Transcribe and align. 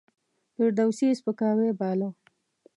فردوسي 0.53 1.07
سپکاوی 1.19 1.69
باله. 1.79 2.09